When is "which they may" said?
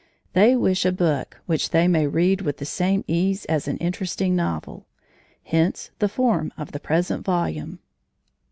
1.45-2.07